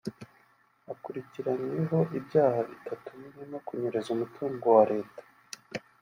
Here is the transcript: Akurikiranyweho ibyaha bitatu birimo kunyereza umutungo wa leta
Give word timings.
Akurikiranyweho 0.93 1.97
ibyaha 2.19 2.59
bitatu 2.71 3.09
birimo 3.19 3.57
kunyereza 3.65 4.09
umutungo 4.15 4.65
wa 4.77 4.83
leta 4.91 5.21